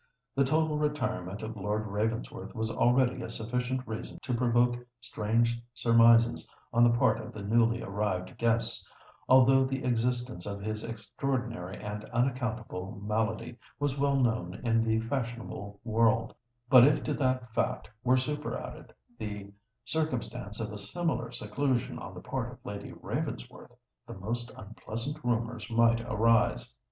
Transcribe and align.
The 0.33 0.43
total 0.43 0.79
retirement 0.79 1.43
of 1.43 1.55
Lord 1.55 1.85
Ravensworth 1.85 2.55
was 2.55 2.71
already 2.71 3.21
a 3.21 3.29
sufficient 3.29 3.83
reason 3.85 4.17
to 4.23 4.33
provoke 4.33 4.79
strange 4.99 5.61
surmises 5.75 6.49
on 6.73 6.83
the 6.83 6.97
part 6.97 7.21
of 7.21 7.33
the 7.33 7.43
newly 7.43 7.83
arrived 7.83 8.35
guests, 8.39 8.89
although 9.29 9.63
the 9.63 9.83
existence 9.83 10.47
of 10.47 10.59
his 10.59 10.83
extraordinary 10.83 11.77
and 11.77 12.03
unaccountable 12.05 12.99
malady 12.99 13.59
was 13.77 13.99
well 13.99 14.15
known 14.15 14.55
in 14.65 14.83
the 14.83 15.01
fashionable 15.01 15.79
world: 15.83 16.33
but 16.67 16.83
if 16.83 17.03
to 17.03 17.13
that 17.13 17.53
fact 17.53 17.87
were 18.03 18.17
superadded 18.17 18.91
the 19.19 19.51
circumstance 19.85 20.59
of 20.59 20.71
a 20.73 20.79
similar 20.79 21.31
seclusion 21.31 21.99
on 21.99 22.15
the 22.15 22.21
part 22.21 22.51
of 22.51 22.65
Lady 22.65 22.91
Ravensworth, 22.91 23.75
the 24.07 24.15
most 24.15 24.49
unpleasant 24.57 25.23
rumours 25.23 25.69
might 25.69 26.01
arise. 26.01 26.73